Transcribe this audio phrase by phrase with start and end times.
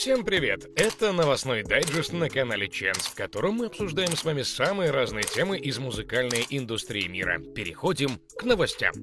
[0.00, 0.66] Всем привет!
[0.76, 5.58] Это новостной дайджест на канале Ченс, в котором мы обсуждаем с вами самые разные темы
[5.58, 7.38] из музыкальной индустрии мира.
[7.38, 8.94] Переходим к новостям.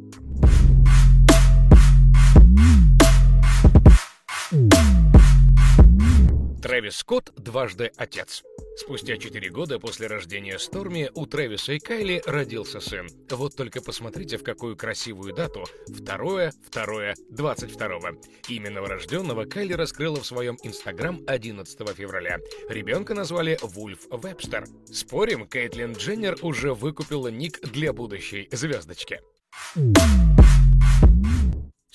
[6.78, 8.43] Трэвис Скотт дважды отец.
[8.75, 13.07] Спустя 4 года после рождения Сторми у Трэвиса и Кайли родился сын.
[13.31, 15.63] Вот только посмотрите, в какую красивую дату.
[15.87, 18.11] Второе, второе, 22
[18.49, 22.38] Имя новорожденного Кайли раскрыла в своем инстаграм 11 февраля.
[22.69, 24.67] Ребенка назвали Вульф Вебстер.
[24.85, 29.19] Спорим, Кейтлин Дженнер уже выкупила ник для будущей звездочки.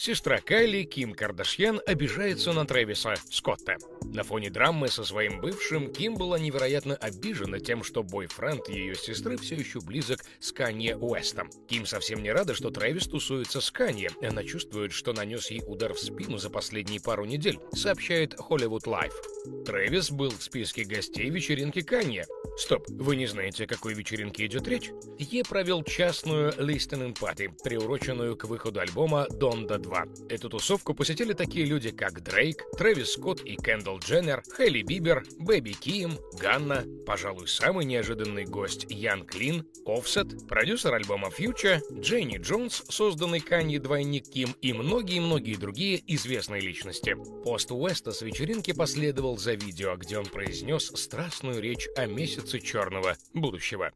[0.05, 3.77] Сестра Кайли, Ким Кардашьян, обижается на Трэвиса Скотта.
[4.02, 9.37] На фоне драмы со своим бывшим Ким была невероятно обижена тем, что бойфренд ее сестры
[9.37, 11.51] все еще близок с Канье Уэстом.
[11.69, 14.10] Ким совсем не рада, что Трэвис тусуется с Канье.
[14.20, 19.15] Она чувствует, что нанес ей удар в спину за последние пару недель, сообщает Hollywood Life.
[19.64, 22.26] Трэвис был в списке гостей вечеринки Канье.
[22.59, 24.90] Стоп, вы не знаете, о какой вечеринке идет речь?
[25.18, 30.07] Ye провел частную listening party, приуроченную к выходу альбома Donda 2 2.
[30.30, 35.73] Эту тусовку посетили такие люди, как Дрейк, Трэвис Скотт и Кендалл Дженнер, Хейли Бибер, Baby
[35.73, 43.40] Keem, Gunna, пожалуй, самый неожиданный гость Yung Lean, Offset, продюсер альбома Future, Чейни Джонс, созданный
[43.40, 47.15] Канье двойник Ким и многие-многие другие известные личности.
[47.45, 53.16] Пост Уэста с вечеринки последовал за видео, где он произнес страстную речь о месяце черного
[53.35, 53.93] будущего.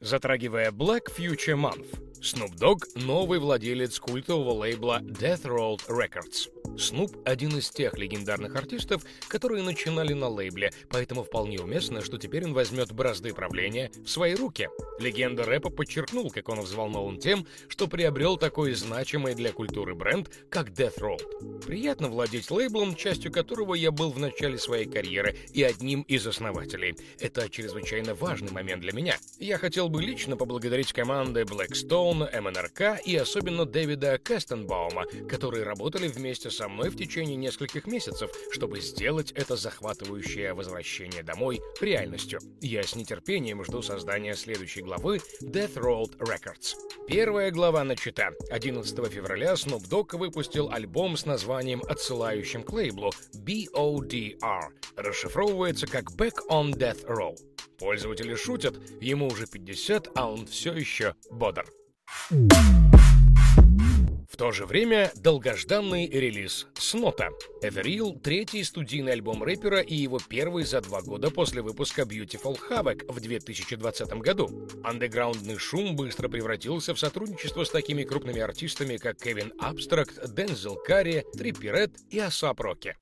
[0.00, 1.86] Затрагивая Black Future Month,
[2.20, 6.48] Snoop Dogg— новый владелец культового лейбла Death Roll Records.
[6.78, 12.44] Снуп— один из тех легендарных артистов, которые начинали на лейбле, поэтому вполне уместно, что теперь
[12.44, 14.68] он возьмет бразды правления в свои руки.
[14.98, 20.68] Легенда рэпа подчеркнул, как он взволнован тем, что приобрел такой значимый для культуры бренд, как
[20.70, 21.64] Death Roll.
[21.66, 26.96] Приятно владеть лейблом, частью которого я был в начале своей карьеры и одним из основателей.
[27.18, 29.16] Это чрезвычайно важный момент для меня.
[29.38, 36.50] Я хотел бы лично поблагодарить команды Blackstone, МНРК и особенно Дэвида Кастенбаума, которые работали вместе
[36.50, 42.40] со мной в течение нескольких месяцев, чтобы сделать это захватывающее возвращение домой реальностью.
[42.60, 46.74] Я с нетерпением жду создания следующей главы Death Road Records.
[47.08, 48.30] Первая глава начата.
[48.50, 54.72] 11 февраля Snoop Dogg выпустил альбом с названием, отсылающим к лейблу BODR.
[54.96, 57.36] Расшифровывается как Back on Death Row.
[57.78, 61.66] Пользователи шутят, ему уже 50, а он все еще бодр.
[64.36, 67.30] То же время долгожданный релиз «Снота».
[67.62, 73.10] Real, третий студийный альбом рэпера и его первый за два года после выпуска Beautiful Havoc
[73.10, 74.68] в 2020 году.
[74.84, 81.24] Андеграундный шум быстро превратился в сотрудничество с такими крупными артистами, как Кевин Абстракт, Дензел Карри,
[81.32, 82.94] Триппи Ред и Асап Роки.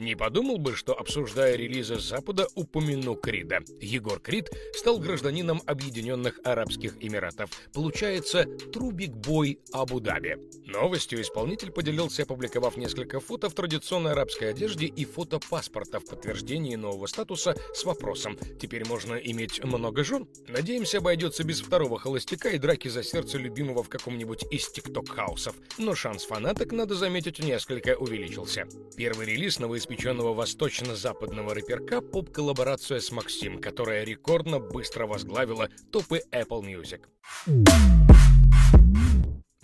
[0.00, 3.58] Не подумал бы, что, обсуждая релизы Запада, упомяну Крида.
[3.82, 7.50] Егор Крид стал гражданином Объединенных Арабских Эмиратов.
[7.74, 10.38] Получается, трубик бой Абу-Даби.
[10.64, 16.76] Новостью исполнитель поделился, опубликовав несколько фото в традиционной арабской одежде и фото паспорта в подтверждении
[16.76, 22.58] нового статуса с вопросом «Теперь можно иметь много жен?» Надеемся, обойдется без второго холостяка и
[22.58, 25.56] драки за сердце любимого в каком-нибудь из тикток-хаусов.
[25.76, 28.66] Но шанс фанаток, надо заметить, несколько увеличился.
[28.96, 36.62] Первый релиз новоиспеченного новоиспеченного восточно-западного рэперка поп-коллаборация с Максим, которая рекордно быстро возглавила топы Apple
[36.62, 37.00] Music.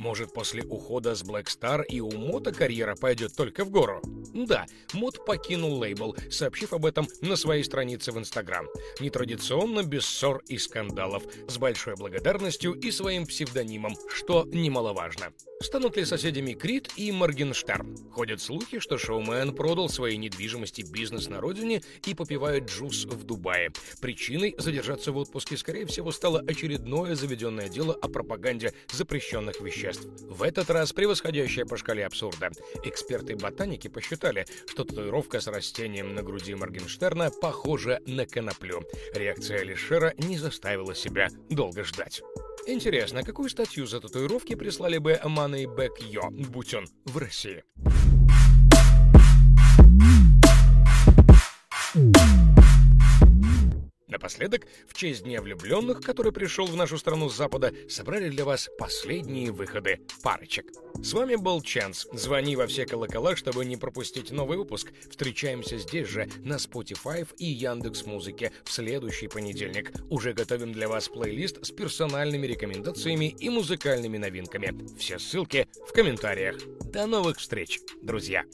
[0.07, 4.01] Может, после ухода с Black Star и у Мота карьера пойдет только в гору?
[4.33, 8.69] Да, Мот покинул лейбл, сообщив об этом на своей странице в Инстаграм.
[9.01, 15.33] Нетрадиционно, без ссор и скандалов, с большой благодарностью и своим псевдонимом, что немаловажно.
[15.61, 17.97] Станут ли соседями Крид и Моргенштерн?
[18.13, 23.73] Ходят слухи, что шоумен продал свои недвижимости бизнес на родине и попивает джус в Дубае.
[24.01, 29.96] Причиной задержаться в отпуске, скорее всего, стало очередное заведенное дело о пропаганде запрещенных веществ.
[30.29, 32.51] В этот раз превосходящее по шкале абсурда.
[32.85, 38.83] Эксперты-ботаники посчитали, что татуировка с растением на груди Моргенштерна похожа на коноплю.
[39.15, 42.23] Реакция Алишера не заставила себя долго ждать.
[42.67, 47.63] Интересно, какую статью за татуировки прислали бы Money Back Yo, будь он в России?
[54.27, 58.69] Напоследок, в честь Дня влюбленных, который пришел в нашу страну с Запада, собрали для вас
[58.77, 60.67] последние выходы парочек.
[61.01, 62.09] С вами был Чанс.
[62.13, 64.93] Звони во все колокола, чтобы не пропустить новый выпуск.
[65.09, 69.93] Встречаемся здесь же, на Spotify и Яндекс Музыке в следующий понедельник.
[70.11, 74.75] Уже готовим для вас плейлист с персональными рекомендациями и музыкальными новинками.
[74.99, 76.57] Все ссылки в комментариях.
[76.93, 78.45] До новых встреч, друзья!